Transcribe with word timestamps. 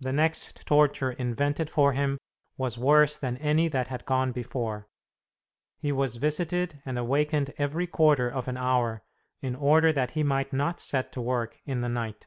The 0.00 0.10
next 0.14 0.64
torture 0.66 1.10
invented 1.12 1.68
for 1.68 1.92
him 1.92 2.16
was 2.56 2.78
worse 2.78 3.18
than 3.18 3.36
any 3.36 3.68
that 3.68 3.88
had 3.88 4.06
gone 4.06 4.32
before. 4.32 4.88
He 5.76 5.92
was 5.92 6.16
visited 6.16 6.80
and 6.86 6.98
awakened 6.98 7.52
every 7.58 7.86
quarter 7.86 8.30
of 8.30 8.48
an 8.48 8.56
hour, 8.56 9.02
in 9.42 9.54
order 9.54 9.92
that 9.92 10.12
he 10.12 10.22
might 10.22 10.54
not 10.54 10.80
set 10.80 11.12
to 11.12 11.20
work 11.20 11.60
in 11.66 11.82
the 11.82 11.90
night. 11.90 12.26